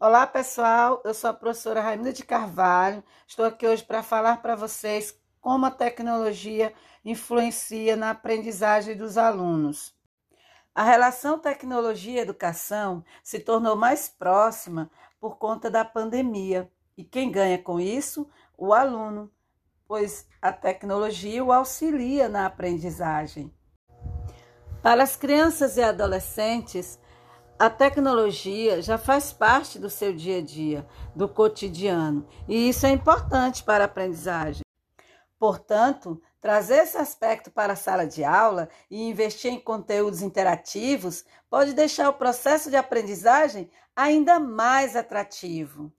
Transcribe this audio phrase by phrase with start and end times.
[0.00, 1.02] Olá, pessoal.
[1.04, 3.02] Eu sou a professora Raimunda de Carvalho.
[3.26, 6.72] Estou aqui hoje para falar para vocês como a tecnologia
[7.04, 9.92] influencia na aprendizagem dos alunos.
[10.72, 14.88] A relação tecnologia educação se tornou mais próxima
[15.18, 16.70] por conta da pandemia.
[16.96, 18.30] E quem ganha com isso?
[18.56, 19.28] O aluno,
[19.84, 23.52] pois a tecnologia o auxilia na aprendizagem.
[24.80, 27.00] Para as crianças e adolescentes,
[27.58, 32.90] a tecnologia já faz parte do seu dia a dia, do cotidiano, e isso é
[32.90, 34.62] importante para a aprendizagem.
[35.40, 41.72] Portanto, trazer esse aspecto para a sala de aula e investir em conteúdos interativos pode
[41.72, 45.92] deixar o processo de aprendizagem ainda mais atrativo.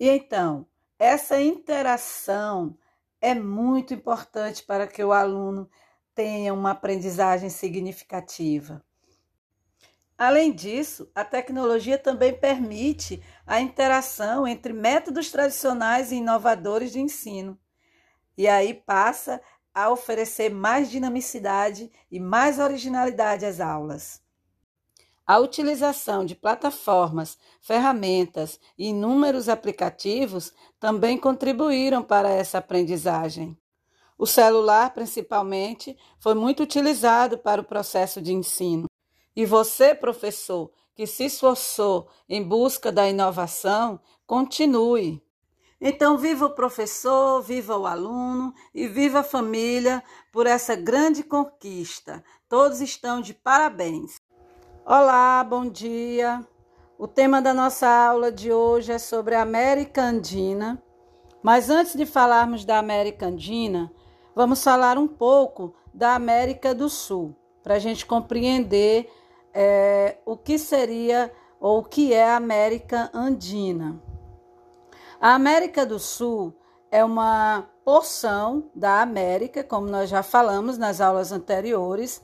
[0.00, 0.66] E então,
[0.98, 2.76] essa interação
[3.20, 5.70] é muito importante para que o aluno
[6.14, 8.84] tenha uma aprendizagem significativa.
[10.18, 17.56] Além disso, a tecnologia também permite a interação entre métodos tradicionais e inovadores de ensino.
[18.36, 19.40] E aí passa
[19.72, 24.20] a oferecer mais dinamicidade e mais originalidade às aulas.
[25.24, 33.56] A utilização de plataformas, ferramentas e inúmeros aplicativos também contribuíram para essa aprendizagem.
[34.16, 38.87] O celular, principalmente, foi muito utilizado para o processo de ensino.
[39.34, 45.22] E você, professor, que se esforçou em busca da inovação, continue.
[45.80, 52.24] Então, viva o professor, viva o aluno e viva a família por essa grande conquista.
[52.48, 54.20] Todos estão de parabéns.
[54.84, 56.44] Olá, bom dia.
[56.98, 60.82] O tema da nossa aula de hoje é sobre a América Andina.
[61.40, 63.92] Mas antes de falarmos da América Andina,
[64.34, 69.08] vamos falar um pouco da América do Sul, para a gente compreender
[69.60, 74.00] é, o que seria ou o que é a América Andina.
[75.20, 76.54] A América do Sul
[76.92, 82.22] é uma porção da América, como nós já falamos nas aulas anteriores,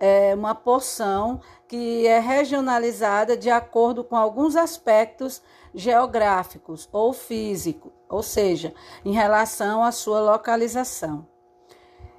[0.00, 5.40] é uma porção que é regionalizada de acordo com alguns aspectos
[5.72, 8.74] geográficos ou físicos, ou seja,
[9.04, 11.24] em relação à sua localização.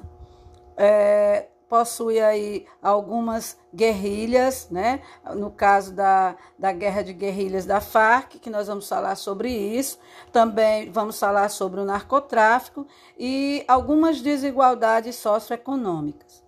[0.76, 5.00] É, possui aí algumas guerrilhas, né?
[5.34, 9.98] No caso da, da guerra de guerrilhas da FARC, que nós vamos falar sobre isso.
[10.32, 12.86] Também vamos falar sobre o narcotráfico
[13.18, 16.44] e algumas desigualdades socioeconômicas.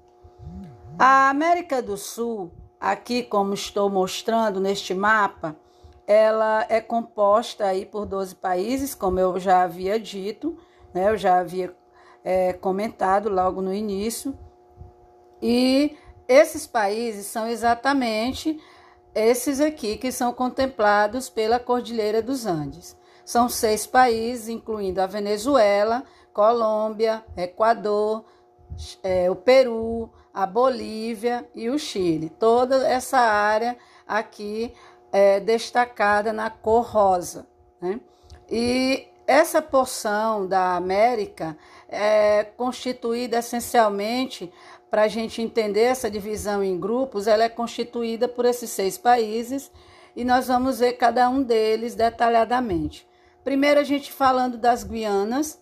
[0.99, 2.50] A América do Sul,
[2.81, 5.56] aqui como estou mostrando neste mapa,
[6.09, 10.57] ela é composta aí por 12 países, como eu já havia dito,
[10.95, 11.11] né?
[11.11, 11.77] eu já havia
[12.25, 14.37] é, comentado logo no início.
[15.43, 15.95] E
[16.27, 18.59] esses países são exatamente
[19.15, 22.97] esses aqui que são contemplados pela Cordilheira dos Andes.
[23.23, 28.25] São seis países, incluindo a Venezuela, Colômbia, Equador,
[29.03, 32.31] é, o Peru, a Bolívia e o Chile.
[32.31, 33.77] Toda essa área
[34.07, 34.73] aqui
[35.13, 37.47] é, destacada na cor rosa.
[37.81, 38.01] Né?
[38.51, 41.57] E essa porção da América
[41.89, 44.53] é constituída essencialmente,
[44.91, 49.71] para a gente entender essa divisão em grupos, ela é constituída por esses seis países
[50.17, 53.07] e nós vamos ver cada um deles detalhadamente.
[53.45, 55.61] Primeiro, a gente falando das Guianas,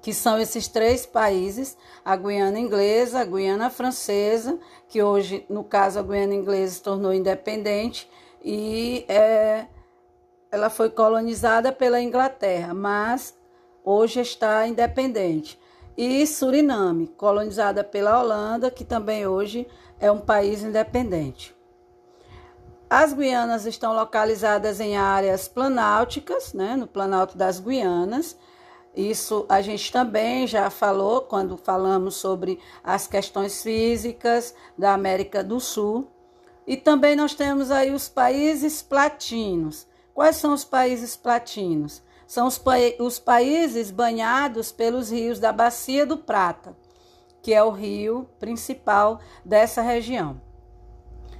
[0.00, 5.98] que são esses três países, a Guiana Inglesa, a Guiana Francesa, que hoje, no caso,
[5.98, 8.08] a Guiana Inglesa se tornou independente,
[8.42, 9.66] e é,
[10.50, 13.36] ela foi colonizada pela Inglaterra, mas
[13.84, 15.58] hoje está independente.
[15.96, 19.66] E Suriname, colonizada pela Holanda, que também hoje
[19.98, 21.56] é um país independente.
[22.90, 28.36] As Guianas estão localizadas em áreas planálticas, né, no Planalto das Guianas.
[28.96, 35.60] Isso a gente também já falou quando falamos sobre as questões físicas da América do
[35.60, 36.10] Sul.
[36.68, 39.86] E também nós temos aí os países platinos.
[40.12, 42.02] Quais são os países platinos?
[42.26, 46.76] São os, pa os países banhados pelos rios da Bacia do Prata,
[47.40, 50.42] que é o rio principal dessa região.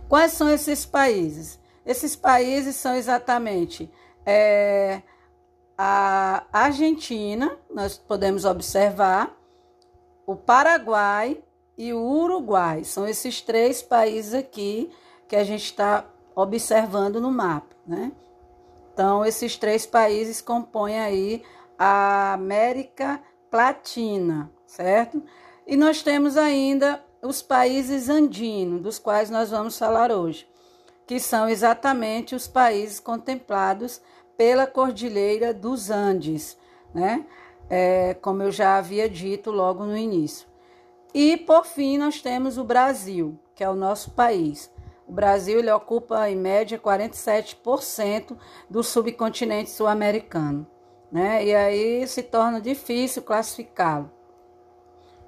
[0.09, 1.61] Quais são esses países?
[1.85, 3.93] Esses países são exatamente
[4.25, 5.03] é,
[5.77, 9.37] a Argentina, nós podemos observar,
[10.27, 11.43] o Paraguai
[11.77, 12.83] e o Uruguai.
[12.83, 14.91] São esses três países aqui
[15.29, 16.05] que a gente está
[16.35, 18.11] observando no mapa, né?
[18.93, 21.43] Então, esses três países compõem aí
[21.79, 23.21] a América
[23.53, 25.23] Latina, certo?
[25.67, 30.49] E nós temos ainda os países andinos, dos quais nós vamos falar hoje,
[31.07, 34.01] que são exatamente os países contemplados
[34.37, 36.57] pela Cordilheira dos Andes,
[36.95, 37.25] né?
[37.71, 40.49] É, como eu já havia dito logo no início.
[41.13, 44.71] E por fim nós temos o Brasil, que é o nosso país.
[45.09, 48.37] O Brasil ele ocupa em média 47%
[48.69, 50.67] do subcontinente sul-americano,
[51.11, 51.45] né?
[51.45, 54.19] E aí se torna difícil classificá-lo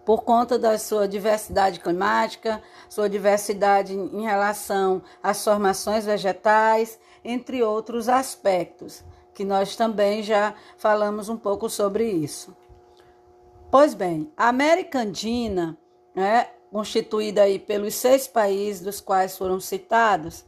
[0.04, 8.08] por conta da sua diversidade climática, sua diversidade em relação às formações vegetais, entre outros
[8.08, 12.56] aspectos, que nós também já falamos um pouco sobre isso.
[13.70, 15.78] Pois bem, a América Andina,
[16.12, 20.44] né, constituída aí pelos seis países dos quais foram citados,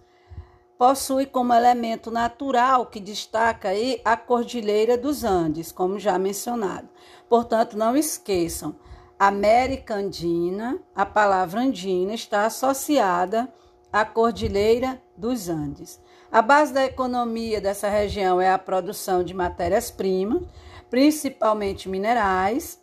[0.78, 6.88] possui como elemento natural que destaca aí a Cordilheira dos Andes, como já mencionado.
[7.28, 8.74] Portanto, não esqueçam,
[9.19, 13.52] América Andina, a palavra andina está associada
[13.92, 16.00] à Cordilheira dos Andes.
[16.32, 20.42] A base da economia dessa região é a produção de matérias-primas,
[20.90, 22.81] principalmente minerais,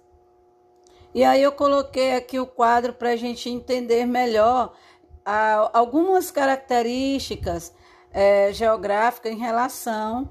[1.13, 4.73] e aí eu coloquei aqui o quadro para a gente entender melhor
[5.73, 7.73] algumas características
[8.11, 10.29] é, geográficas em relação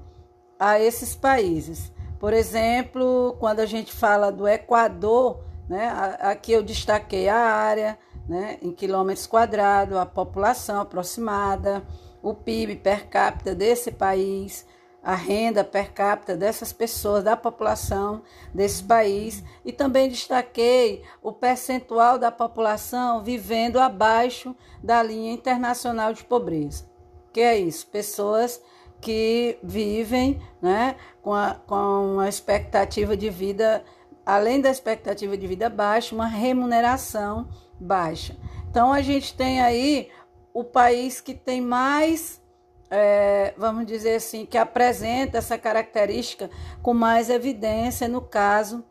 [0.59, 1.91] a esses países.
[2.19, 5.89] Por exemplo, quando a gente fala do Equador, né,
[6.19, 7.97] aqui eu destaquei a área
[8.27, 11.81] né, em quilômetros quadrados, a população aproximada,
[12.21, 14.65] o PIB per capita desse país,
[15.03, 18.21] a renda per capita dessas pessoas, da população
[18.53, 26.23] desse país, e também destaquei o percentual da população vivendo abaixo da linha internacional de
[26.23, 26.85] pobreza.
[27.31, 27.87] Que é isso?
[27.87, 28.61] Pessoas
[28.99, 33.83] que vivem né, com, a, com uma expectativa de vida,
[34.25, 37.47] além da expectativa de vida baixa, uma remuneração
[37.79, 38.35] baixa.
[38.69, 40.09] Então a gente tem aí
[40.53, 42.41] o país que tem mais
[42.89, 46.49] é, vamos dizer assim, que apresenta essa característica
[46.81, 48.85] com mais evidência, no caso,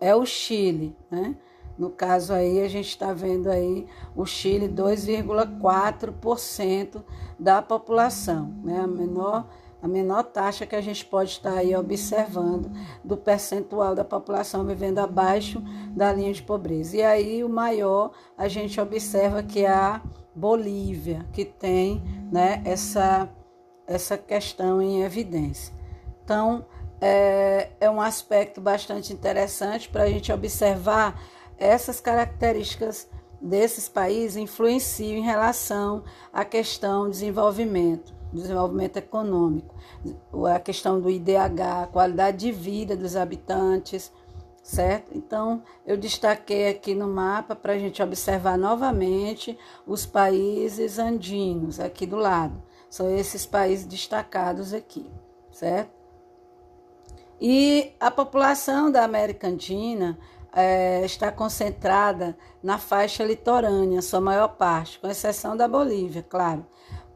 [0.00, 1.34] é o Chile, né?
[1.78, 7.02] No caso aí, a gente está vendo aí o Chile 2,4%
[7.38, 8.80] da população, né?
[8.80, 9.48] A menor,
[9.80, 12.70] a menor taxa que a gente pode estar aí observando
[13.02, 16.98] do percentual da população vivendo abaixo da linha de pobreza.
[16.98, 20.02] E aí o maior a gente observa que a
[20.34, 23.28] Bolívia, que tem né, essa,
[23.86, 25.74] essa questão em evidência.
[26.24, 26.64] Então,
[27.00, 31.20] é, é um aspecto bastante interessante para a gente observar
[31.58, 33.08] essas características
[33.40, 39.74] desses países influenciam em relação à questão do desenvolvimento, desenvolvimento econômico,
[40.54, 44.12] a questão do IDH, a qualidade de vida dos habitantes,
[44.70, 45.10] certo?
[45.16, 52.06] Então, eu destaquei aqui no mapa para a gente observar novamente os países andinos aqui
[52.06, 52.62] do lado.
[52.88, 55.10] São esses países destacados aqui,
[55.50, 55.90] certo?
[57.40, 60.16] E a população da América Andina
[60.52, 66.64] é, está concentrada na faixa litorânea, sua maior parte, com exceção da Bolívia, claro.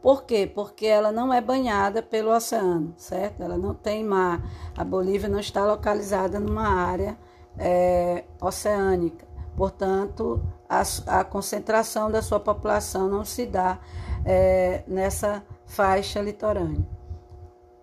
[0.03, 0.51] Por quê?
[0.53, 3.43] Porque ela não é banhada pelo oceano, certo?
[3.43, 4.43] Ela não tem mar.
[4.77, 7.17] A Bolívia não está localizada numa área
[7.59, 9.27] é, oceânica.
[9.57, 10.83] Portanto, a,
[11.21, 13.79] a, concentração da sua população não se dá
[14.25, 16.85] é, nessa faixa litorânea.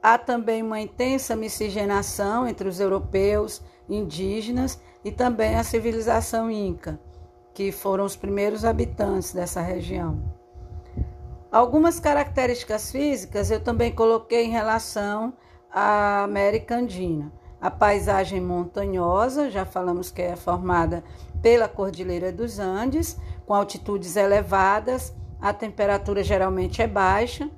[0.03, 6.99] Há também uma intensa miscigenação entre os europeus, indígenas e também a civilização inca,
[7.53, 10.21] que foram os primeiros habitantes dessa região.
[11.51, 15.33] Algumas características físicas eu também coloquei em relação
[15.71, 17.31] à América Andina.
[17.61, 21.03] A paisagem montanhosa, já falamos que é formada
[21.43, 23.15] pela Cordilheira dos Andes,
[23.45, 27.49] com altitudes elevadas, a temperatura geralmente é baixa.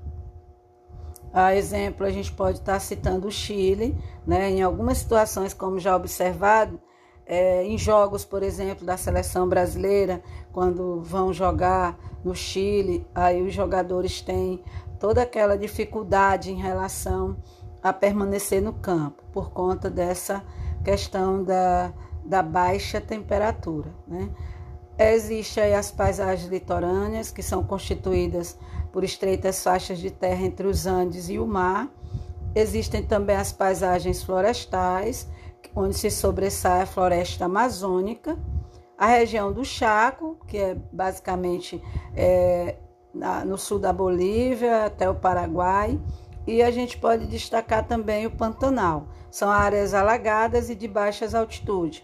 [1.31, 4.50] A exemplo, a gente pode estar citando o Chile, né?
[4.50, 6.81] em algumas situações, como já observado,
[7.25, 13.53] é, em jogos, por exemplo, da seleção brasileira, quando vão jogar no Chile, aí os
[13.53, 14.62] jogadores têm
[15.00, 17.38] toda aquela dificuldade em relação
[17.84, 20.42] a permanecer no campo por conta dessa
[20.84, 21.92] questão da,
[22.24, 23.92] da baixa temperatura.
[24.08, 24.30] Né?
[24.98, 28.58] Existem as paisagens litorâneas, que são constituídas
[28.92, 31.90] por estreitas faixas de terra entre os Andes e o mar.
[32.56, 35.28] Existem também as paisagens florestais,
[35.75, 38.38] onde se sobressai a floresta amazônica.
[38.96, 41.82] A região do Chaco, que é basicamente
[42.16, 42.75] é,
[43.46, 46.00] no sul da Bolívia até o Paraguai.
[46.46, 49.08] E a gente pode destacar também o Pantanal.
[49.32, 52.04] São áreas alagadas e de baixas altitudes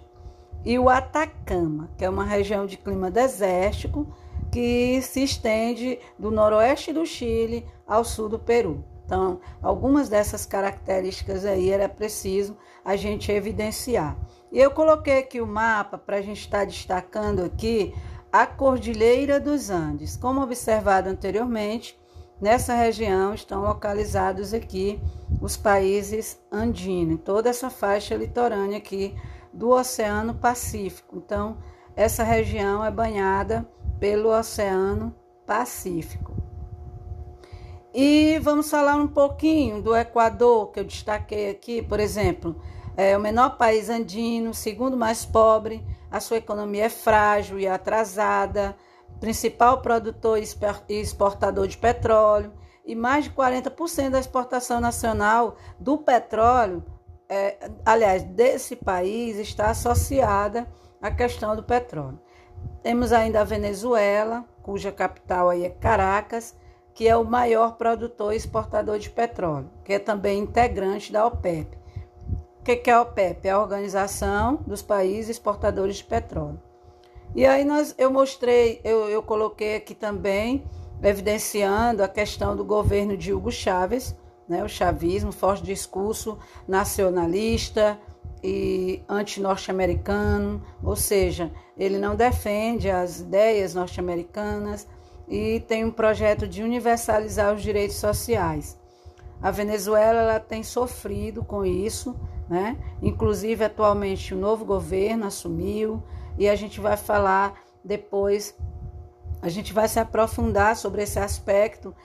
[0.65, 4.07] e o Atacama, que é uma região de clima desértico
[4.51, 8.83] que se estende do noroeste do Chile ao sul do Peru.
[9.05, 14.17] Então, algumas dessas características aí era preciso a gente evidenciar.
[14.51, 17.93] E eu coloquei aqui o mapa para a gente estar destacando aqui
[18.31, 20.15] a Cordilheira dos Andes.
[20.15, 21.98] Como observado anteriormente,
[22.41, 24.99] nessa região estão localizados aqui
[25.41, 29.15] os países andinos, toda essa faixa litorânea aqui
[29.53, 31.17] do Oceano Pacífico.
[31.17, 31.57] Então,
[31.95, 33.67] essa região é banhada
[33.99, 35.13] pelo Oceano
[35.45, 36.33] Pacífico.
[37.93, 42.55] E vamos falar um pouquinho do Equador, que eu destaquei aqui, por exemplo,
[42.95, 48.75] é o menor país andino, segundo mais pobre, a sua economia é frágil e atrasada,
[49.19, 52.53] principal produtor e exportador de petróleo,
[52.85, 56.83] e mais de 40% da exportação nacional do petróleo
[57.29, 60.67] é, aliás, desse país está associada
[60.99, 62.19] à questão do petróleo.
[62.81, 66.57] Temos ainda a Venezuela, cuja capital aí é Caracas,
[66.93, 71.77] que é o maior produtor e exportador de petróleo, que é também integrante da OPEP.
[72.59, 73.47] O que é a OPEP?
[73.47, 76.59] É a Organização dos Países Exportadores de Petróleo.
[77.35, 80.63] E aí nós, eu mostrei, eu, eu coloquei aqui também,
[81.01, 84.15] evidenciando a questão do governo de Hugo Chávez,
[84.47, 87.99] né, o chavismo, forte discurso nacionalista
[88.43, 94.87] e anti-norte-americano, ou seja, ele não defende as ideias norte-americanas
[95.27, 98.77] e tem um projeto de universalizar os direitos sociais.
[99.41, 102.15] A Venezuela ela tem sofrido com isso,
[102.49, 102.77] né?
[103.01, 106.03] Inclusive atualmente o novo governo assumiu
[106.39, 108.55] e a gente vai falar depois
[109.41, 111.95] a gente vai se aprofundar sobre esse aspecto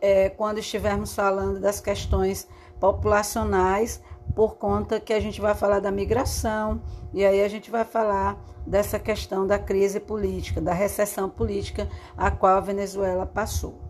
[0.00, 2.48] é, quando estivermos falando das questões
[2.80, 4.02] populacionais,
[4.34, 8.36] por conta que a gente vai falar da migração e aí a gente vai falar
[8.66, 13.80] dessa questão da crise política, da recessão política a qual a Venezuela passou.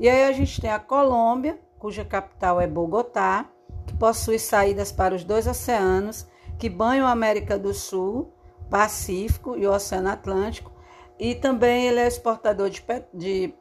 [0.00, 3.48] E aí a gente tem a Colômbia, cuja capital é Bogotá,
[3.86, 6.26] que possui saídas para os dois oceanos
[6.58, 8.32] que banham a América do Sul,
[8.72, 10.72] Pacífico e o Oceano Atlântico
[11.18, 13.54] e também ele é exportador de, de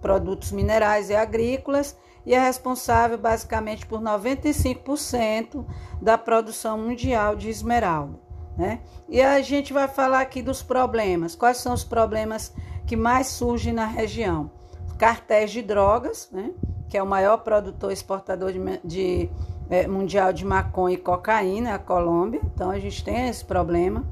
[0.00, 5.66] produtos minerais e agrícolas e é responsável basicamente por 95%
[6.00, 8.16] da produção mundial de esmeralda.
[8.56, 8.80] Né?
[9.08, 11.34] E a gente vai falar aqui dos problemas.
[11.34, 12.54] Quais são os problemas
[12.86, 14.48] que mais surgem na região?
[14.96, 16.52] Cartéis de drogas, né?
[16.88, 19.30] que é o maior produtor exportador de, de
[19.68, 22.40] é, mundial de maconha e cocaína, a Colômbia.
[22.54, 24.04] Então a gente tem esse problema.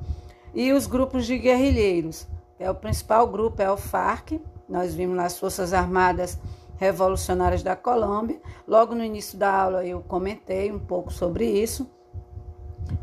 [0.54, 2.26] E os grupos de guerrilheiros,
[2.58, 4.40] é o principal grupo é o FARC.
[4.68, 6.38] Nós vimos nas Forças Armadas
[6.76, 8.40] Revolucionárias da Colômbia.
[8.66, 11.90] Logo no início da aula eu comentei um pouco sobre isso.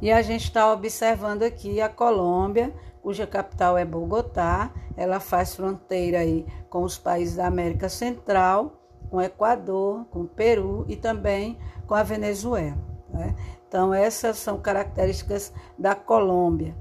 [0.02, 4.72] E a gente está observando aqui a Colômbia, cuja capital é Bogotá.
[4.96, 10.28] Ela faz fronteira aí com os países da América Central, com o Equador, com o
[10.28, 12.78] Peru e também com a Venezuela.
[13.10, 13.36] Né?
[13.68, 16.76] Então essas são características da Colômbia.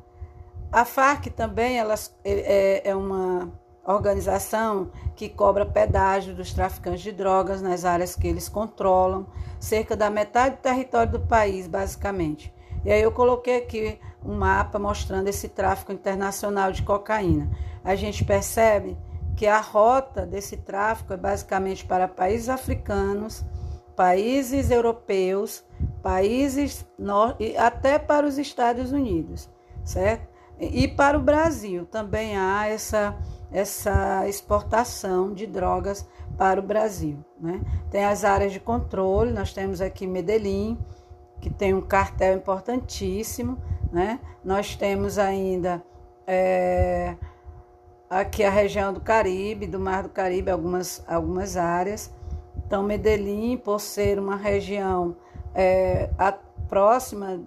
[0.71, 1.95] A FARC também ela,
[2.25, 3.53] é, é, é uma
[3.85, 9.27] organização que cobra pedágio dos traficantes de drogas nas áreas que eles controlam,
[9.61, 12.53] cerca da metade do território do país, basicamente.
[12.85, 17.49] E aí eu coloquei aqui um mapa mostrando esse tráfico internacional de cocaína.
[17.85, 18.99] A gente percebe
[19.37, 23.45] que a rota desse tráfico é basicamente para países africanos,
[23.95, 25.65] países europeus,
[26.03, 26.87] países
[27.39, 29.49] e até para os Estados Unidos,
[29.85, 30.36] certo?
[30.59, 33.17] E para o Brasil também há essa,
[33.53, 37.19] essa exportação de drogas para o Brasil.
[37.41, 37.61] Né?
[37.91, 40.79] Tem as áreas de controle, nós temos aqui Medellín,
[41.41, 43.59] que tem um cartel importantíssimo.
[43.93, 44.19] Né?
[44.45, 45.83] Nós temos ainda
[46.27, 47.17] é,
[48.09, 52.11] aqui a região do Caribe, do Mar do Caribe, algumas, algumas áreas.
[52.67, 55.17] Então, Medellín, por ser uma região
[55.55, 56.33] é, a,
[56.69, 57.41] próxima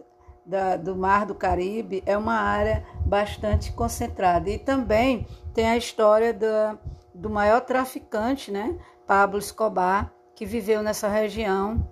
[0.50, 4.50] da, do Mar do Caribe é uma área bastante concentrada.
[4.50, 6.80] E também tem a história do,
[7.14, 8.76] do maior traficante, né,
[9.06, 11.88] Pablo Escobar, que viveu nessa região.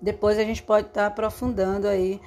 [0.00, 2.20] Depois a gente pode estar aprofundando aí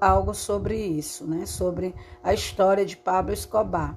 [0.00, 3.96] algo sobre isso, né, sobre a história de Pablo Escobar.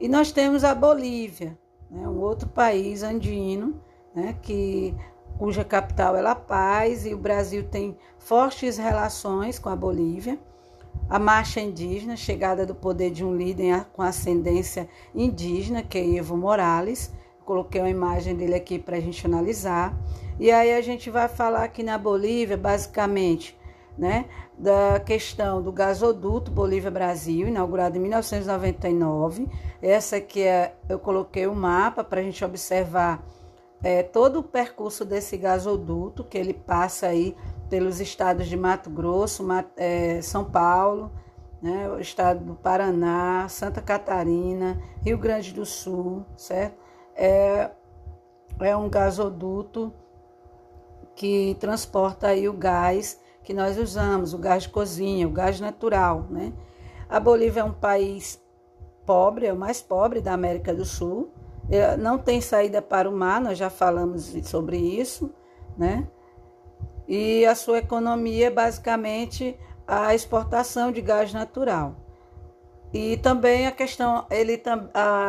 [0.00, 1.56] E nós temos a Bolívia,
[1.88, 3.80] né, um outro país andino,
[4.14, 4.94] né, que
[5.38, 10.36] cuja capital é La Paz e o Brasil tem fortes relações com a Bolívia.
[11.08, 16.36] A marcha indígena, chegada do poder de um líder com ascendência indígena, que é Evo
[16.36, 17.12] Morales.
[17.44, 19.96] Coloquei uma imagem dele aqui para a gente analisar.
[20.40, 23.56] E aí a gente vai falar aqui na Bolívia, basicamente,
[23.96, 24.26] né,
[24.58, 29.48] da questão do gasoduto Bolívia-Brasil, inaugurado em 1999.
[29.80, 33.24] Essa aqui é, eu coloquei o um mapa para a gente observar
[33.82, 37.36] é, todo o percurso desse gasoduto, que ele passa aí
[37.68, 41.12] pelos estados de Mato Grosso, é, São Paulo,
[41.60, 46.76] né, o estado do Paraná, Santa Catarina, Rio Grande do Sul, certo?
[47.14, 47.70] É,
[48.60, 49.92] é um gasoduto
[51.14, 56.26] que transporta aí o gás que nós usamos, o gás de cozinha, o gás natural,
[56.30, 56.52] né?
[57.08, 58.40] A Bolívia é um país
[59.06, 61.32] pobre, é o mais pobre da América do Sul,
[61.98, 65.32] não tem saída para o mar, nós já falamos sobre isso,
[65.76, 66.06] né?
[67.06, 71.96] E a sua economia é basicamente a exportação de gás natural.
[72.92, 74.62] E também a questão, ele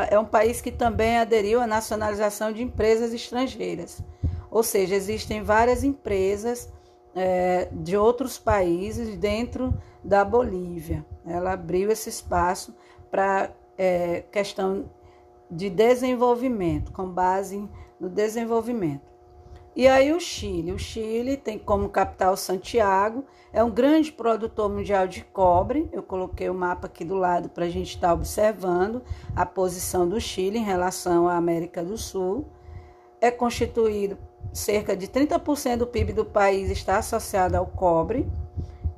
[0.10, 4.02] é um país que também aderiu à nacionalização de empresas estrangeiras.
[4.50, 6.72] Ou seja, existem várias empresas
[7.16, 11.06] é, de outros países dentro da Bolívia.
[11.26, 12.76] Ela abriu esse espaço
[13.12, 14.90] para é, questão
[15.50, 17.68] de desenvolvimento, com base
[18.00, 19.10] no desenvolvimento.
[19.76, 20.72] E aí o Chile.
[20.72, 25.90] O Chile tem como capital Santiago, é um grande produtor mundial de cobre.
[25.92, 29.02] Eu coloquei o mapa aqui do lado para a gente estar tá observando
[29.36, 32.46] a posição do Chile em relação à América do Sul.
[33.22, 34.18] É constituído
[34.52, 38.28] cerca de 30% do PIB do país está associado ao cobre.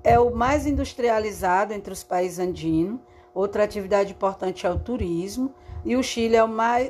[0.04, 3.00] É o mais industrializado entre os países andinos.
[3.34, 5.54] Outra atividade importante é o turismo.
[5.84, 6.50] E o Chile é o,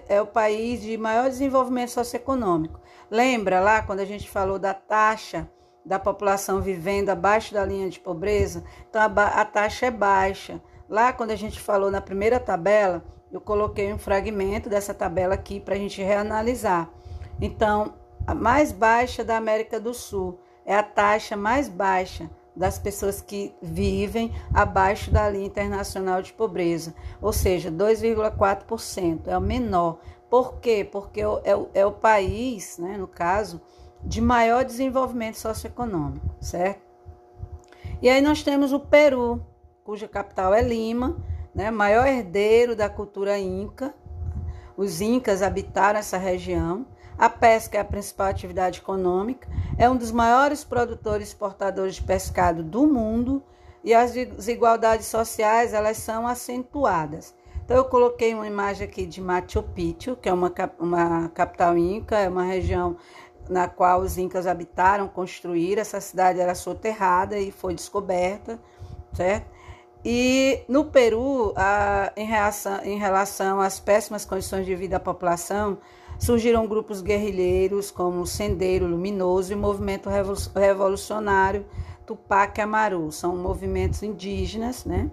[0.10, 2.80] é o país de maior desenvolvimento socioeconômico.
[3.10, 5.50] Lembra lá quando a gente falou da taxa
[5.84, 8.64] da população vivendo abaixo da linha de pobreza?
[8.90, 10.62] Então a, a taxa é baixa.
[10.90, 15.60] Lá quando a gente falou na primeira tabela, eu coloquei um fragmento dessa tabela aqui
[15.60, 16.90] para a gente reanalisar.
[17.40, 17.94] Então,
[18.28, 23.56] a mais baixa da América do Sul é a taxa mais baixa das pessoas que
[23.62, 30.00] vivem abaixo da linha internacional de pobreza, ou seja, 2,4%, é o menor.
[30.30, 30.88] Por quê?
[30.90, 33.62] Porque é o, é o país, né, no caso,
[34.04, 36.82] de maior desenvolvimento socioeconômico, certo?
[38.02, 39.46] E aí nós temos o Peru,
[39.84, 41.18] cuja capital é Lima,
[41.54, 43.94] né, maior herdeiro da cultura inca.
[44.76, 46.88] Os incas habitaram essa região
[47.22, 52.02] a pesca é a principal atividade econômica, é um dos maiores produtores e exportadores de
[52.02, 53.44] pescado do mundo
[53.84, 57.36] e as desigualdades sociais elas são acentuadas.
[57.64, 62.18] Então eu coloquei uma imagem aqui de Machu Picchu, que é uma, uma capital inca,
[62.18, 62.98] é uma região
[63.48, 65.80] na qual os incas habitaram, construíram.
[65.80, 68.60] Essa cidade era soterrada e foi descoberta,
[69.14, 69.46] certo?
[70.04, 75.78] E no Peru, a, em, relação, em relação às péssimas condições de vida da população,
[76.22, 80.08] surgiram grupos guerrilheiros como o Sendeiro Luminoso e o Movimento
[80.56, 81.66] Revolucionário
[82.06, 83.12] Tupac Amaru.
[83.12, 85.10] São movimentos indígenas, né?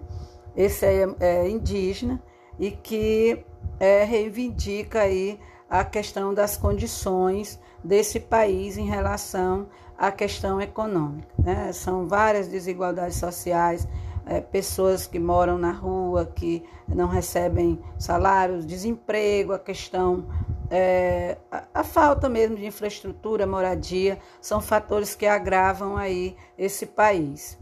[0.55, 2.21] Esse é, é indígena
[2.59, 3.43] e que
[3.79, 9.67] é, reivindica aí a questão das condições desse país em relação
[9.97, 11.27] à questão econômica.
[11.39, 11.71] Né?
[11.73, 13.87] São várias desigualdades sociais,
[14.27, 20.27] é, pessoas que moram na rua, que não recebem salários, desemprego, a questão
[20.69, 21.37] é,
[21.73, 27.57] a, falta mesmo de infraestrutura, moradia, são fatores que agravam aí esse país.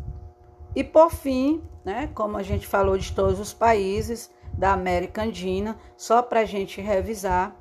[0.75, 5.77] E por fim, né, como a gente falou de todos os países da América Andina,
[5.95, 7.55] só para a gente revisar,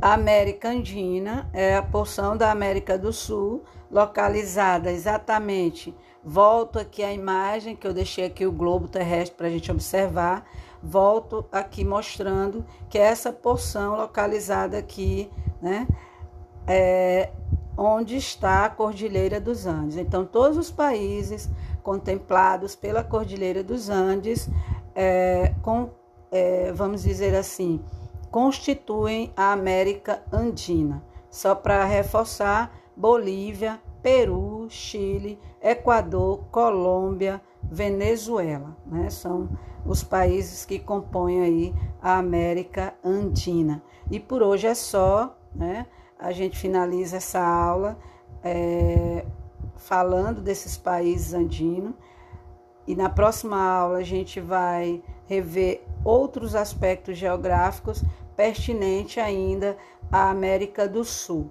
[0.00, 5.94] a América Andina é a porção da América do Sul, localizada exatamente.
[6.24, 10.46] Volto aqui a imagem que eu deixei aqui o globo terrestre para a gente observar
[10.82, 15.86] volto aqui mostrando que é essa porção localizada aqui, né,
[16.66, 17.30] é
[17.76, 19.96] onde está a Cordilheira dos Andes.
[19.96, 21.48] Então, todos os países
[21.82, 24.48] contemplados pela Cordilheira dos Andes,
[24.94, 25.88] é, com,
[26.30, 27.80] é, vamos dizer assim,
[28.30, 31.02] constituem a América Andina.
[31.30, 39.10] Só para reforçar, Bolívia, Peru, Chile, Equador, Colômbia, Venezuela, né?
[39.10, 39.48] São
[39.84, 43.82] os países que compõem aí a América Andina.
[44.10, 45.86] E por hoje é só, né?
[46.18, 47.98] A gente finaliza essa aula
[48.42, 49.24] é,
[49.76, 51.94] falando desses países andinos.
[52.86, 58.02] E na próxima aula a gente vai rever outros aspectos geográficos
[58.36, 59.76] pertinentes ainda
[60.10, 61.50] à América do Sul.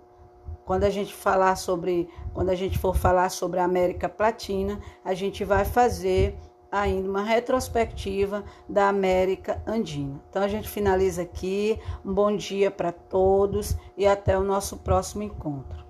[0.69, 5.15] Quando a gente falar sobre, quando a gente for falar sobre a América Latina, a
[5.15, 6.38] gente vai fazer
[6.71, 10.23] ainda uma retrospectiva da América Andina.
[10.29, 11.79] Então a gente finaliza aqui.
[12.05, 15.88] Um bom dia para todos e até o nosso próximo encontro.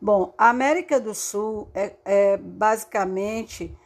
[0.00, 3.76] Bom, a América do Sul é, é basicamente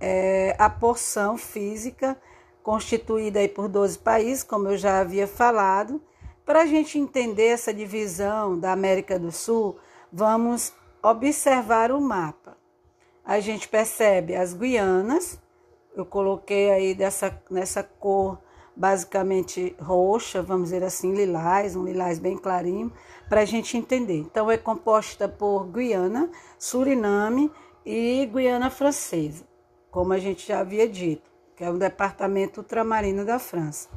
[0.00, 2.20] é, a porção física
[2.66, 6.02] constituída aí por 12 países, como eu já havia falado.
[6.44, 9.76] Para a gente entender essa divisão da América do Sul,
[10.12, 12.56] vamos observar o mapa.
[13.24, 15.38] A gente percebe as Guianas,
[15.94, 18.36] eu coloquei aí dessa, nessa cor
[18.74, 22.92] basicamente roxa, vamos dizer assim, lilás, um lilás bem clarinho,
[23.28, 24.18] para a gente entender.
[24.18, 27.48] Então, é composta por Guiana, Suriname
[27.84, 29.44] e Guiana Francesa,
[29.88, 33.88] como a gente já havia dito, que é um departamento ultramarino da França.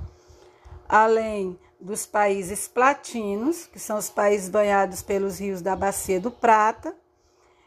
[0.87, 6.95] Além dos países platinos, que são os países banhados pelos rios da Bacia do Prata,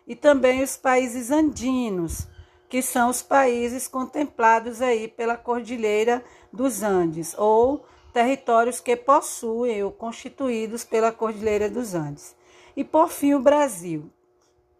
[0.06, 2.26] e também os países andinos,
[2.68, 9.92] que são os países contemplados aí pela Cordilheira dos Andes, ou territórios que possuem ou
[9.92, 12.34] constituídos pela Cordilheira dos Andes.
[12.76, 14.10] E por fim, o Brasil.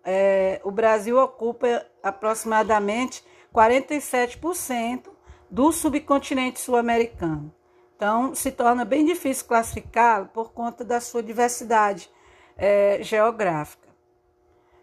[0.05, 3.23] É, o Brasil ocupa aproximadamente
[3.55, 5.09] 47%
[5.51, 7.53] do subcontinente sul-americano.
[7.95, 12.11] Então, se torna bem difícil classificá-lo por conta da sua diversidade
[12.57, 13.89] é, geográfica.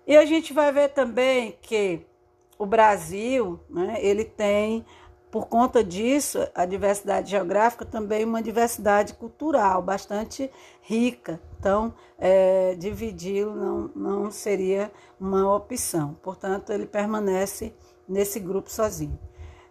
[0.07, 2.05] E a gente vai ver também que
[2.57, 4.85] o Brasil, né, ele tem,
[5.29, 10.49] por conta disso, a diversidade geográfica também uma diversidade cultural bastante
[10.81, 11.39] rica.
[11.59, 16.17] Então, é, dividi-lo não, não seria uma opção.
[16.23, 17.73] Portanto, ele permanece
[18.09, 19.17] nesse grupo sozinho.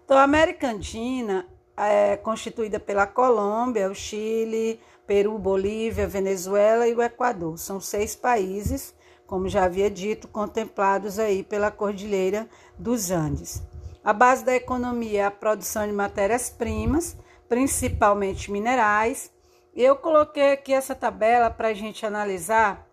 [0.04, 1.46] Então, a América Andina
[1.76, 7.58] é constituída pela Colômbia, o Chile, Peru, Bolívia, Venezuela e o Equador.
[7.58, 8.94] São seis países
[9.28, 12.48] como já havia dito, contemplados aí pela Cordilheira
[12.78, 13.62] dos Andes.
[14.02, 17.14] A base da economia é a produção de matérias-primas,
[17.46, 19.30] principalmente minerais.
[19.76, 22.88] Eu coloquei aqui essa tabela para a gente analisar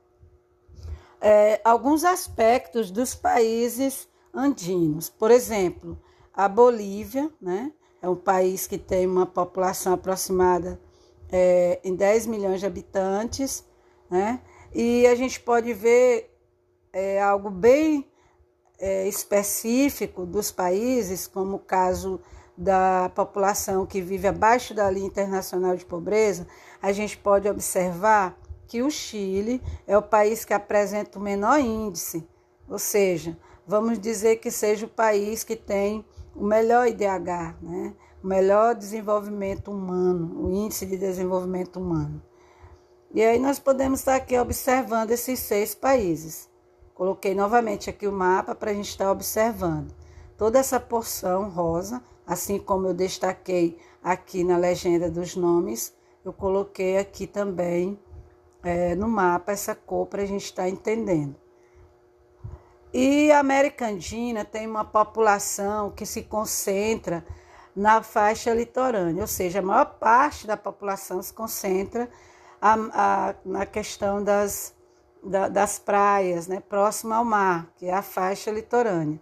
[1.22, 5.10] é, alguns aspectos dos países andinos.
[5.10, 5.98] Por exemplo,
[6.34, 7.72] a Bolívia, né,
[8.02, 10.80] é um país que tem uma população aproximada
[11.32, 13.66] é, em 10 milhões de habitantes,
[14.10, 14.42] né?
[14.74, 16.32] E a gente pode ver
[16.94, 18.08] é, algo bem
[18.78, 22.20] é, específico dos países, como o caso
[22.58, 26.48] da população que vive abaixo da linha internacional de pobreza,
[26.82, 32.28] a gente pode observar que o Chile é o país que apresenta o menor índice,
[32.68, 37.94] ou seja, vamos dizer que seja o país que tem o melhor IDH, né?
[38.24, 42.22] o melhor desenvolvimento humano, o índice de desenvolvimento humano.
[43.14, 46.50] E aí nós podemos estar aqui observando esses seis países.
[46.94, 49.94] Coloquei novamente aqui o mapa para a gente estar observando.
[50.38, 55.94] Toda essa porção rosa, assim como eu destaquei aqui na legenda dos nomes,
[56.26, 58.00] eu coloquei aqui também
[58.64, 61.36] é, no mapa essa cor para a gente estar entendendo.
[62.98, 67.26] E a América Andina tem uma população que se concentra
[67.76, 72.10] na faixa litorânea, ou seja, a maior parte da população se concentra
[72.62, 74.74] a, a, na questão das,
[75.22, 79.20] da, das praias, né, próxima ao mar, que é a faixa litorânea,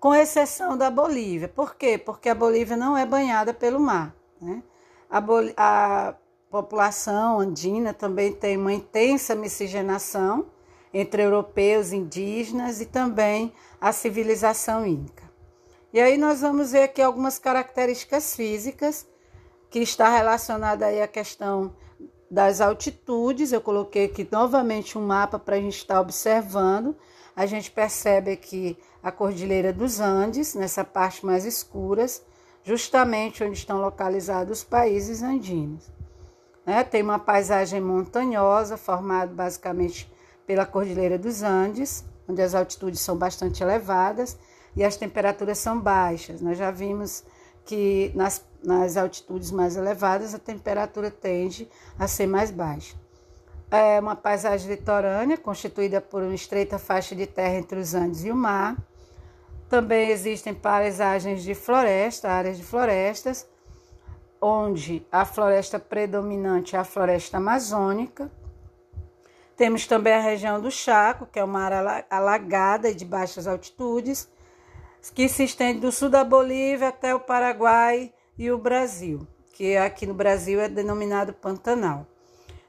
[0.00, 1.46] com exceção da Bolívia.
[1.46, 1.98] Por quê?
[1.98, 4.12] Porque a Bolívia não é banhada pelo mar.
[4.40, 4.60] Né?
[5.08, 5.22] A,
[5.56, 6.14] a
[6.50, 10.46] população andina também tem uma intensa miscigenação
[10.92, 15.28] entre europeus, indígenas e também a civilização inca.
[15.92, 19.06] E aí nós vamos ver aqui algumas características físicas
[19.70, 21.74] que está relacionada aí à questão
[22.30, 23.52] das altitudes.
[23.52, 26.96] Eu coloquei aqui novamente um mapa para a gente estar observando.
[27.34, 32.22] A gente percebe aqui a Cordilheira dos Andes, nessa parte mais escuras,
[32.64, 35.90] justamente onde estão localizados os países andinos.
[36.66, 36.84] Né?
[36.84, 40.10] Tem uma paisagem montanhosa, formada basicamente
[40.48, 44.38] pela Cordilheira dos Andes, onde as altitudes são bastante elevadas
[44.74, 46.40] e as temperaturas são baixas.
[46.40, 47.22] Nós já vimos
[47.66, 52.96] que nas, nas altitudes mais elevadas a temperatura tende a ser mais baixa.
[53.70, 58.30] É uma paisagem litorânea constituída por uma estreita faixa de terra entre os Andes e
[58.30, 58.74] o mar.
[59.68, 63.46] Também existem paisagens de floresta, áreas de florestas,
[64.40, 68.30] onde a floresta predominante é a floresta amazônica.
[69.58, 74.30] Temos também a região do Chaco, que é uma área alagada e de baixas altitudes,
[75.12, 80.06] que se estende do sul da Bolívia até o Paraguai e o Brasil, que aqui
[80.06, 82.06] no Brasil é denominado Pantanal.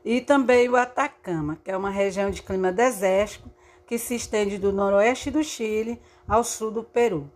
[0.04, 3.52] E também o Atacama, que é uma região de clima desértico
[3.86, 7.32] que se estende do noroeste do Chile ao sul do Peru.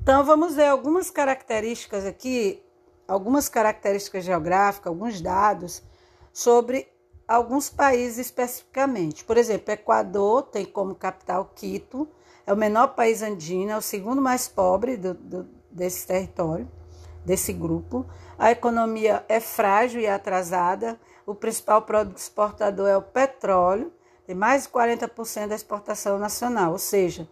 [0.00, 2.62] Então vamos ver algumas características aqui,
[3.06, 5.82] algumas características geográficas, alguns dados
[6.32, 6.93] sobre
[7.26, 9.24] alguns países especificamente.
[9.24, 12.08] Por exemplo, Equador tem como capital Quito,
[12.46, 16.70] é o menor país andino, é o segundo mais pobre do, do, desse território,
[17.24, 18.06] desse grupo.
[18.38, 20.98] A economia é frágil e atrasada.
[21.26, 23.90] O principal produto exportador é o petróleo,
[24.26, 27.28] tem mais de 40% da exportação nacional, ou seja,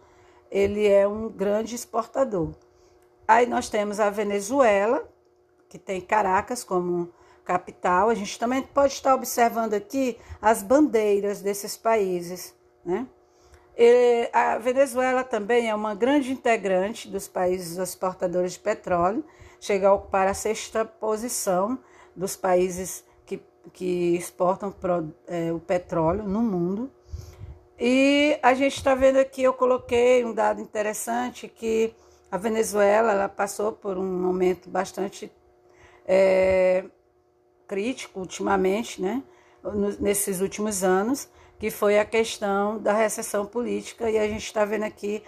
[0.49, 2.53] ele é um grande exportador.
[3.27, 5.07] Aí nós temos a Venezuela,
[5.69, 7.11] que tem Caracas como
[7.43, 8.09] capital.
[8.09, 13.07] A gente também pode estar observando aqui as bandeiras desses países, né?
[13.75, 19.25] E a Venezuela também é uma grande integrante dos países exportadores de petróleo,
[19.59, 21.79] chega a ocupar a sexta posição
[22.15, 26.91] dos países que, que exportam pro, é, o petróleo no mundo.
[27.79, 31.95] E a gente está vendo aqui, eu coloquei um dado interessante que
[32.31, 35.31] a Venezuela ela passou por um momento bastante
[36.05, 36.85] é,
[37.67, 39.23] crítico ultimamente, né?
[39.99, 44.83] nesses últimos anos, que foi a questão da recessão política, e a gente está vendo
[44.83, 45.23] aqui,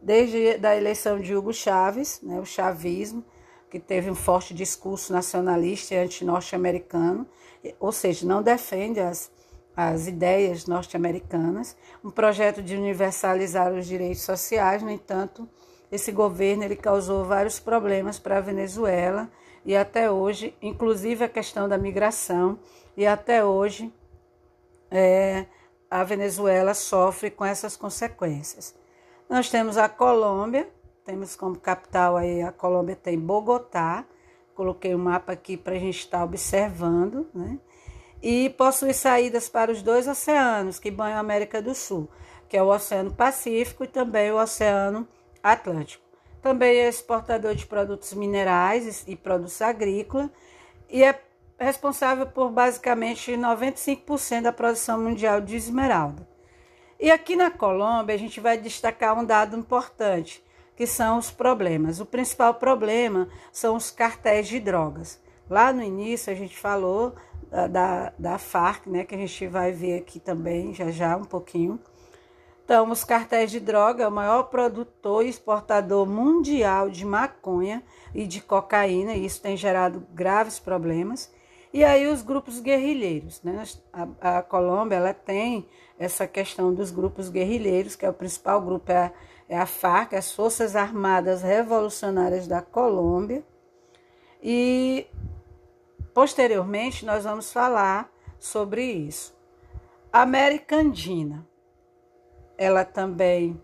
[0.00, 3.24] desde a eleição de Hugo Chávez, né, o chavismo,
[3.70, 7.26] que teve um forte discurso nacionalista e anti-norte-americano,
[7.78, 9.30] ou seja, não defende as,
[9.76, 15.48] as ideias norte-americanas, um projeto de universalizar os direitos sociais, no entanto,
[15.90, 19.30] esse governo ele causou vários problemas para a Venezuela
[19.66, 22.56] e até hoje, inclusive a questão da migração,
[22.96, 23.92] e até hoje
[24.88, 25.44] é,
[25.90, 28.72] a Venezuela sofre com essas consequências.
[29.28, 30.70] Nós temos a Colômbia,
[31.04, 34.04] temos como capital aí a Colômbia tem Bogotá,
[34.54, 37.58] coloquei o um mapa aqui para a gente estar observando, né?
[38.22, 42.08] E possui saídas para os dois oceanos que banham a América do Sul,
[42.48, 45.06] que é o Oceano Pacífico e também o Oceano
[45.42, 46.05] Atlântico.
[46.46, 50.30] Também é exportador de produtos minerais e produtos agrícolas
[50.88, 51.20] e é
[51.58, 56.24] responsável por basicamente 95% da produção mundial de esmeralda.
[57.00, 60.40] E aqui na Colômbia a gente vai destacar um dado importante,
[60.76, 61.98] que são os problemas.
[61.98, 65.20] O principal problema são os cartéis de drogas.
[65.50, 67.16] Lá no início a gente falou
[67.50, 71.24] da, da, da Farc, né, que a gente vai ver aqui também já já um
[71.24, 71.80] pouquinho.
[72.66, 77.80] Então, os cartéis de droga é o maior produtor e exportador mundial de maconha
[78.12, 81.32] e de cocaína, e isso tem gerado graves problemas.
[81.72, 83.62] E aí os grupos guerrilheiros, né?
[83.92, 88.90] A, a Colômbia ela tem essa questão dos grupos guerrilheiros, que é o principal grupo
[88.90, 89.12] é a,
[89.48, 93.44] é a FARC, as Forças Armadas Revolucionárias da Colômbia.
[94.42, 95.06] E
[96.12, 99.36] posteriormente nós vamos falar sobre isso.
[100.12, 101.46] América Andina,
[102.58, 103.60] ela também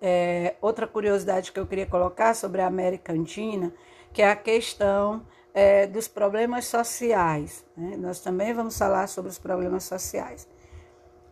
[0.00, 3.72] é, outra curiosidade que eu queria colocar sobre a América Andina,
[4.12, 7.64] que é a questão é, dos problemas sociais.
[7.76, 7.96] Né?
[7.96, 10.48] Nós também vamos falar sobre os problemas sociais.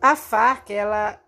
[0.01, 1.19] A FARC ela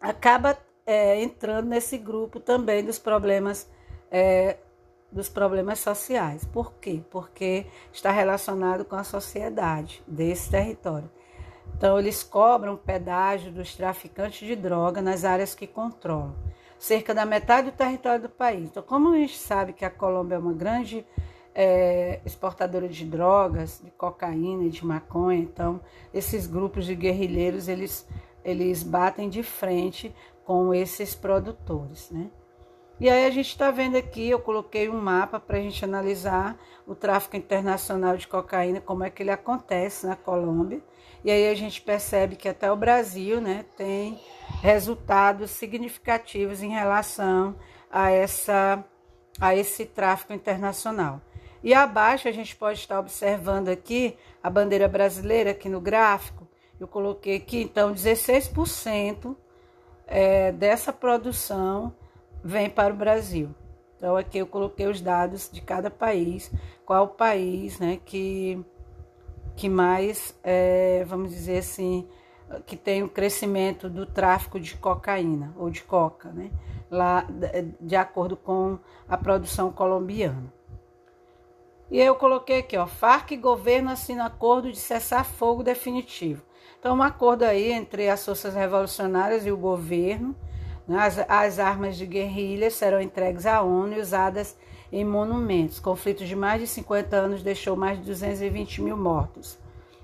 [0.00, 3.68] acaba é, entrando nesse grupo também dos problemas
[4.10, 4.56] é,
[5.12, 6.44] dos problemas sociais.
[6.44, 7.02] Por quê?
[7.10, 11.10] Porque está relacionado com a sociedade desse território.
[11.80, 16.36] Então, eles cobram pedágio dos traficantes de droga nas áreas que controlam,
[16.78, 18.68] cerca da metade do território do país.
[18.68, 21.06] Então, como a gente sabe que a Colômbia é uma grande
[21.54, 25.80] é, exportadora de drogas, de cocaína e de maconha, então
[26.12, 28.06] esses grupos de guerrilheiros eles,
[28.44, 30.14] eles batem de frente
[30.44, 32.30] com esses produtores, né?
[33.00, 36.58] E aí a gente está vendo aqui, eu coloquei um mapa para a gente analisar
[36.86, 40.82] o tráfico internacional de cocaína, como é que ele acontece na Colômbia.
[41.24, 44.18] E aí a gente percebe que até o Brasil né, tem
[44.62, 47.56] resultados significativos em relação
[47.90, 48.84] a, essa,
[49.40, 51.20] a esse tráfico internacional.
[51.62, 56.48] E abaixo a gente pode estar observando aqui a bandeira brasileira aqui no gráfico.
[56.78, 59.36] Eu coloquei aqui, então, 16%
[60.06, 61.94] é, dessa produção
[62.42, 63.54] vem para o Brasil.
[63.96, 66.50] Então aqui eu coloquei os dados de cada país,
[66.86, 68.64] qual país né, que,
[69.60, 72.08] que mais, é, vamos dizer assim,
[72.64, 76.50] que tem o crescimento do tráfico de cocaína ou de coca, né,
[76.90, 77.26] lá
[77.78, 80.50] de acordo com a produção colombiana.
[81.90, 86.42] E eu coloquei aqui, ó, Farc e governo assinam acordo de cessar fogo definitivo.
[86.78, 90.34] Então, um acordo aí entre as forças revolucionárias e o governo,
[90.88, 94.56] as, as armas de guerrilha serão entregues à ONU e usadas
[94.92, 95.78] em monumentos.
[95.78, 99.58] Conflito de mais de 50 anos deixou mais de 220 mil mortos.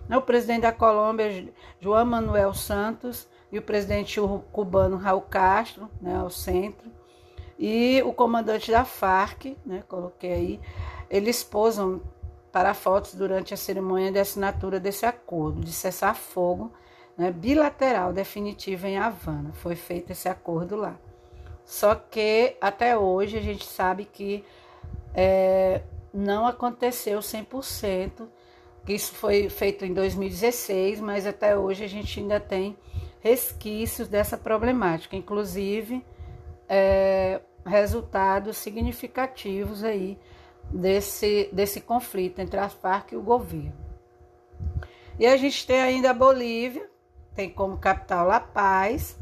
[0.08, 1.48] O presidente da Colômbia,
[1.80, 4.20] João Manuel Santos, e o presidente
[4.52, 6.90] cubano Raul Castro, né, ao centro,
[7.58, 10.60] e o comandante da Farc, né, coloquei aí,
[11.08, 12.00] eles posam
[12.52, 16.72] para fotos durante a cerimônia de assinatura desse acordo de cessar fogo
[17.16, 19.52] né, bilateral definitiva em Havana.
[19.54, 20.96] Foi feito esse acordo lá.
[21.64, 24.44] Só que até hoje a gente sabe que
[25.16, 25.80] é,
[26.12, 28.28] não aconteceu 100%,
[28.84, 32.76] que isso foi feito em 2016, mas até hoje a gente ainda tem
[33.20, 36.04] resquícios dessa problemática, inclusive
[36.68, 40.18] é, resultados significativos aí
[40.70, 43.74] desse, desse conflito entre as Farc e o governo.
[45.18, 46.88] E a gente tem ainda a Bolívia,
[47.34, 49.18] tem como capital La Paz,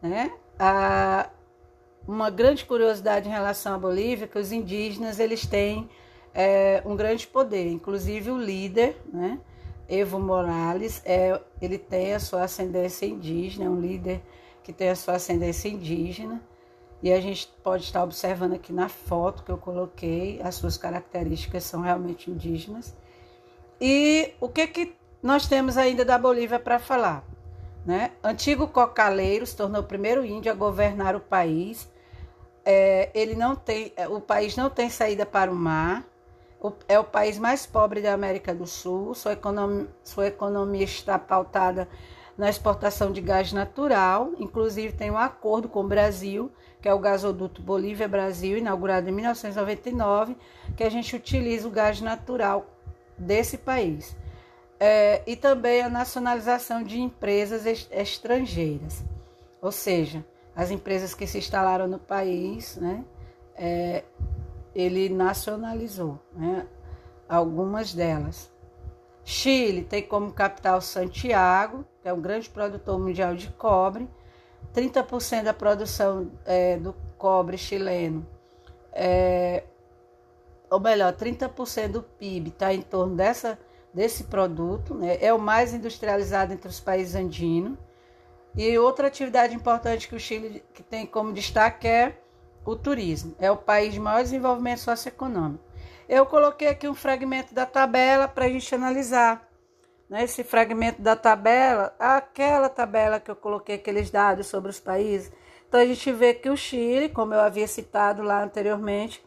[0.00, 0.32] né?
[0.58, 1.28] A,
[2.06, 5.88] uma grande curiosidade em relação à Bolívia, que os indígenas eles têm
[6.34, 9.38] é, um grande poder, inclusive o líder, né?
[9.88, 14.22] Evo Morales, é, ele tem a sua ascendência indígena, é um líder
[14.62, 16.42] que tem a sua ascendência indígena,
[17.02, 21.64] e a gente pode estar observando aqui na foto que eu coloquei, as suas características
[21.64, 22.96] são realmente indígenas.
[23.78, 27.22] E o que, que nós temos ainda da Bolívia para falar?
[27.84, 28.12] Né?
[28.22, 31.90] Antigo cocaleiro se tornou o primeiro índio a governar o país.
[32.64, 36.04] É, ele não tem, é, o país não tem saída para o mar.
[36.88, 39.14] É o país mais pobre da América do Sul.
[39.14, 41.86] Sua economia, sua economia está pautada
[42.38, 44.32] na exportação de gás natural.
[44.38, 46.50] Inclusive tem um acordo com o Brasil,
[46.80, 50.36] que é o gasoduto Bolívia-Brasil, inaugurado em 1999,
[50.74, 52.66] que a gente utiliza o gás natural
[53.18, 54.16] desse país
[54.78, 59.02] é, e também a nacionalização de empresas estrangeiras,
[59.60, 63.04] ou seja, as empresas que se instalaram no país, né,
[63.56, 64.04] é,
[64.74, 66.66] ele nacionalizou né,
[67.28, 68.52] algumas delas.
[69.24, 74.08] Chile tem como capital Santiago, que é um grande produtor mundial de cobre.
[74.74, 78.26] 30% da produção é, do cobre chileno,
[78.92, 79.62] é,
[80.68, 83.58] ou melhor, 30% do PIB está em torno dessa
[83.94, 85.16] desse produto, né?
[85.20, 87.78] é o mais industrializado entre os países andinos.
[88.56, 92.18] E outra atividade importante que o Chile que tem como destaque é
[92.64, 93.34] o turismo.
[93.38, 95.64] É o país de maior desenvolvimento socioeconômico.
[96.08, 99.48] Eu coloquei aqui um fragmento da tabela para a gente analisar.
[100.08, 100.24] Né?
[100.24, 105.32] Esse fragmento da tabela, aquela tabela que eu coloquei aqueles dados sobre os países.
[105.68, 109.24] Então a gente vê que o Chile, como eu havia citado lá anteriormente,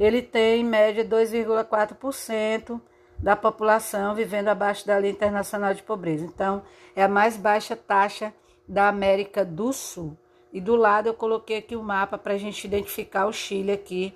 [0.00, 2.80] ele tem em média 2,4%
[3.18, 6.24] da população vivendo abaixo da linha internacional de pobreza.
[6.24, 6.62] Então,
[6.94, 8.32] é a mais baixa taxa
[8.68, 10.16] da América do Sul.
[10.52, 13.72] E do lado eu coloquei aqui o um mapa para a gente identificar o Chile
[13.72, 14.14] aqui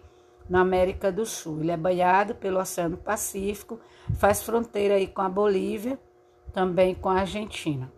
[0.48, 1.60] na América do Sul.
[1.60, 3.78] Ele é banhado pelo Oceano Pacífico,
[4.18, 5.98] faz fronteira aí com a Bolívia,
[6.52, 7.92] também com a Argentina.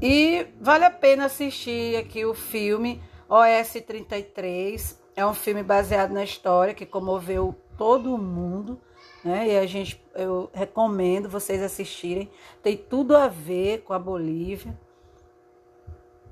[0.00, 4.98] E vale a pena assistir aqui o filme OS 33.
[5.16, 8.80] É um filme baseado na história que comoveu todo o mundo
[9.24, 9.48] né?
[9.48, 12.30] E a gente, eu recomendo vocês assistirem.
[12.62, 14.78] Tem tudo a ver com a Bolívia.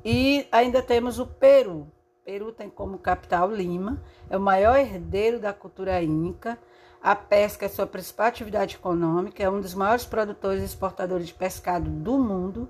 [0.05, 1.91] E ainda temos o Peru.
[2.25, 6.59] Peru tem como capital Lima, é o maior herdeiro da cultura inca.
[7.01, 11.35] A pesca é sua principal atividade econômica, é um dos maiores produtores e exportadores de
[11.35, 12.69] pescado do mundo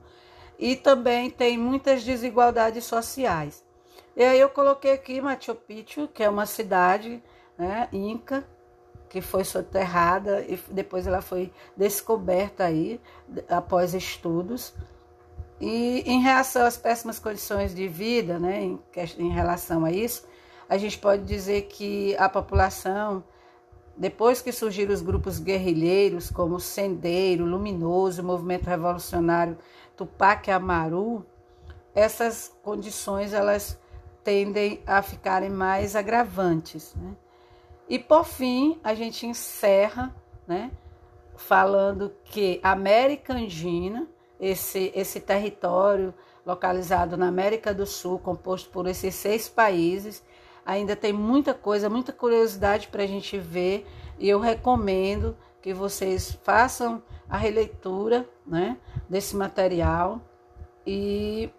[0.59, 3.65] e também tem muitas desigualdades sociais.
[4.15, 7.23] E aí eu coloquei aqui Machu Picchu, que é uma cidade
[7.57, 8.47] né, inca,
[9.09, 13.01] que foi soterrada e depois ela foi descoberta aí
[13.49, 14.75] após estudos.
[15.61, 18.81] E em reação às péssimas condições de vida, né, em,
[19.19, 20.27] em relação a isso,
[20.69, 23.25] a gente pode dizer que a população,
[23.97, 29.57] depois que surgiram os grupos guerrilheiros como Sendeiro, Luminoso, Movimento Revolucionário
[29.97, 31.25] Tupac Amaru,
[31.95, 33.79] essas condições elas
[34.23, 36.95] tendem a ficarem mais agravantes.
[36.95, 37.17] Né?
[37.89, 40.15] E por fim, a gente encerra,
[40.47, 40.71] né,
[41.37, 44.09] falando que a América Andina,
[44.41, 46.13] esse, esse território
[46.45, 50.25] localizado na América do Sul, composto por esses seis países,
[50.65, 53.87] ainda tem muita coisa, muita curiosidade para a gente ver,
[54.19, 58.77] e eu recomendo que vocês façam a releitura né,
[59.09, 60.21] desse material.
[60.87, 61.51] E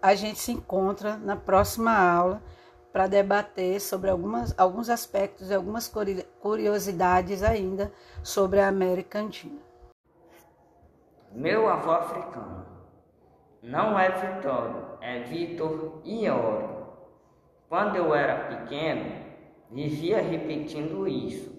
[0.00, 2.42] a gente se encontra na próxima aula
[2.98, 5.88] para debater sobre algumas, alguns aspectos e algumas
[6.40, 7.92] curiosidades ainda
[8.24, 9.60] sobre a América Andina.
[11.30, 12.66] Meu avô africano
[13.62, 16.66] não é Vitório, é Vitor Iori.
[17.68, 19.26] Quando eu era pequeno,
[19.70, 21.56] vivia repetindo isso.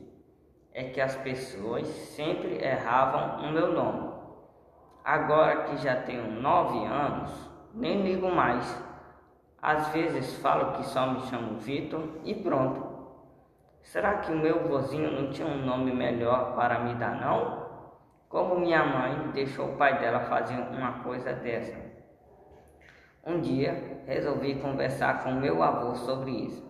[0.74, 4.12] É que as pessoas sempre erravam o meu nome.
[5.06, 7.32] Agora que já tenho nove anos,
[7.74, 8.89] nem ligo mais
[9.62, 12.88] às vezes falo que só me chamo Vitor e pronto.
[13.82, 17.68] Será que o meu vozinho não tinha um nome melhor para me dar, não?
[18.30, 21.78] Como minha mãe deixou o pai dela fazer uma coisa dessa?
[23.26, 26.64] Um dia resolvi conversar com meu avô sobre isso.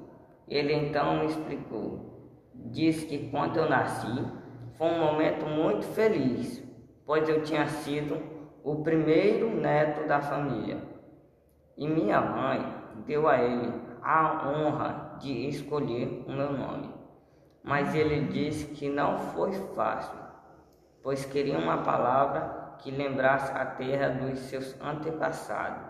[0.47, 2.49] Ele então me explicou.
[2.55, 4.25] Disse que quando eu nasci
[4.77, 6.63] foi um momento muito feliz,
[7.05, 8.17] pois eu tinha sido
[8.63, 10.77] o primeiro neto da família.
[11.77, 16.93] E minha mãe deu a ele a honra de escolher o meu nome.
[17.63, 20.17] Mas ele disse que não foi fácil,
[21.03, 25.83] pois queria uma palavra que lembrasse a terra dos seus antepassados.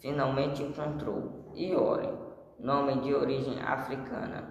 [0.00, 2.12] Finalmente encontrou Iore,
[2.58, 4.44] nome de origem africana.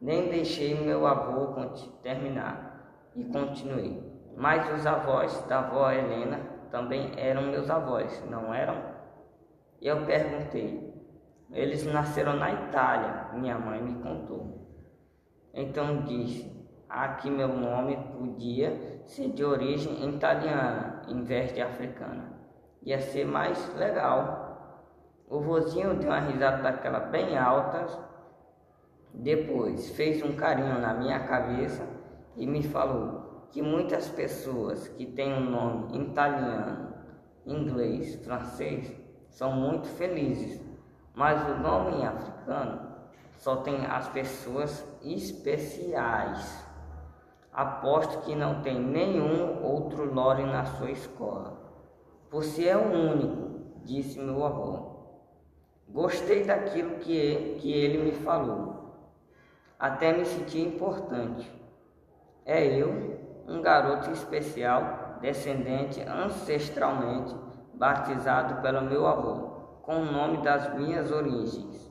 [0.00, 1.54] Nem deixei meu avô
[2.02, 4.02] terminar e continuei.
[4.36, 8.99] Mas os avós da avó Helena também eram meus avós, não eram?
[9.80, 10.90] Eu perguntei.
[11.50, 14.68] Eles nasceram na Itália, minha mãe me contou.
[15.54, 22.38] Então disse: aqui meu nome podia ser de origem italiana em vez de africana.
[22.82, 24.84] Ia ser mais legal.
[25.28, 27.86] O vozinho deu uma risada daquela bem alta.
[29.14, 31.88] Depois fez um carinho na minha cabeça
[32.36, 36.94] e me falou que muitas pessoas que têm um nome italiano,
[37.44, 38.99] inglês, francês
[39.30, 40.60] são muito felizes,
[41.14, 42.90] mas o nome africano
[43.36, 46.64] só tem as pessoas especiais.
[47.52, 51.58] Aposto que não tem nenhum outro Lore na sua escola.
[52.30, 54.90] Você é o único, disse meu avô.
[55.88, 58.94] Gostei daquilo que, que ele me falou.
[59.78, 61.50] Até me senti importante.
[62.44, 63.18] É eu,
[63.48, 67.34] um garoto especial, descendente ancestralmente
[67.80, 69.48] batizado pelo meu avô,
[69.80, 71.90] com o nome das minhas origens,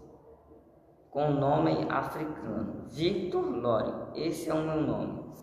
[1.09, 5.33] com o nome africano, Victor Lore, esse é o meu nome.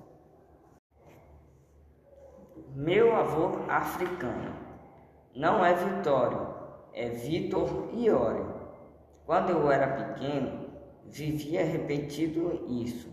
[2.77, 4.55] Meu avô africano
[5.35, 6.55] não é Vitório,
[6.93, 8.47] é Vitor Iori.
[9.25, 10.71] Quando eu era pequeno,
[11.07, 13.11] vivia repetido isso.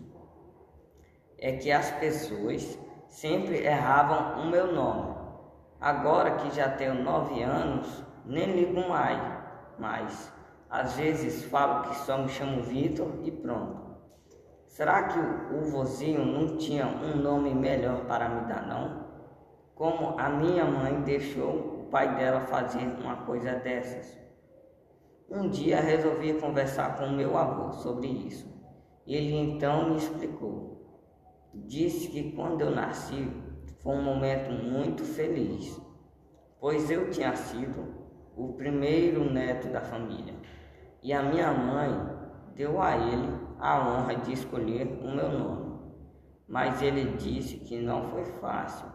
[1.36, 2.78] É que as pessoas
[3.08, 5.13] sempre erravam o meu nome
[5.84, 9.20] Agora que já tenho nove anos, nem ligo mais,
[9.78, 10.32] mas
[10.70, 13.84] às vezes falo que só me chamo Vitor e pronto.
[14.66, 15.18] Será que
[15.54, 19.04] o, vozinho não tinha um nome melhor para me dar não?
[19.74, 24.18] Como a minha mãe deixou o pai dela fazer uma coisa dessas?
[25.28, 28.50] Um dia resolvi conversar com meu avô sobre isso.
[29.06, 30.80] Ele então me explicou.
[31.52, 33.30] Disse que quando eu nasci,
[33.84, 35.78] foi um momento muito feliz,
[36.58, 37.86] pois eu tinha sido
[38.34, 40.34] o primeiro neto da família
[41.02, 41.90] e a minha mãe
[42.56, 43.28] deu a ele
[43.60, 45.74] a honra de escolher o meu nome.
[46.48, 48.86] Mas ele disse que não foi fácil,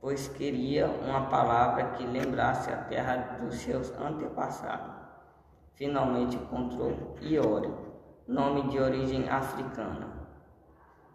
[0.00, 4.94] pois queria uma palavra que lembrasse a terra dos seus antepassados.
[5.74, 7.72] Finalmente encontrou Iori,
[8.28, 10.08] nome de origem africana.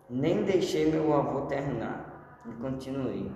[0.10, 2.09] Nem deixei meu avô terminar
[2.46, 3.32] e continuei.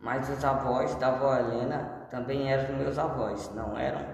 [0.00, 4.04] Mas os avós da avó Helena também eram meus avós, não eram?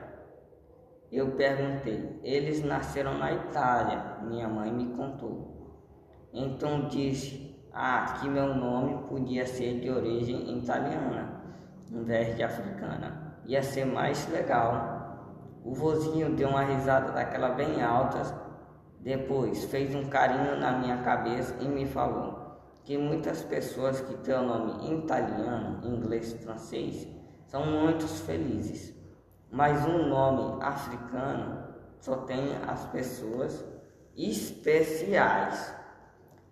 [1.11, 2.20] Eu perguntei.
[2.22, 5.74] Eles nasceram na Itália, minha mãe me contou.
[6.32, 11.42] Então disse ah, que meu nome podia ser de origem italiana,
[11.90, 13.34] em vez de africana.
[13.46, 15.59] Ia ser mais legal.
[15.64, 18.22] O vozinho deu uma risada daquela bem alta,
[19.01, 22.39] depois fez um carinho na minha cabeça e me falou
[22.85, 27.07] que muitas pessoas que têm o nome italiano, inglês, francês
[27.47, 28.95] são muito felizes,
[29.51, 31.64] mas um nome africano
[32.01, 33.64] só tem as pessoas
[34.16, 35.74] especiais.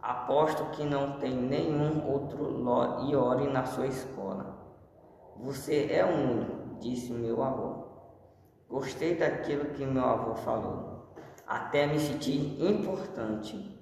[0.01, 2.65] Aposto que não tem nenhum outro
[3.09, 4.57] Iori na sua escola.
[5.37, 7.89] Você é único, disse meu avô.
[8.69, 11.15] Gostei daquilo que meu avô falou.
[11.47, 13.77] Até me senti importante.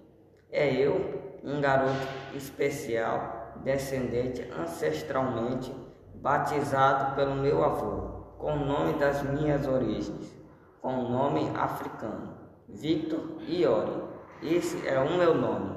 [0.51, 5.73] É eu, um garoto especial, descendente ancestralmente
[6.17, 10.37] batizado pelo meu avô, com o nome das minhas origens,
[10.83, 12.35] com o nome africano,
[12.69, 14.03] Victor Iori.
[14.43, 15.76] Esse é o meu nome.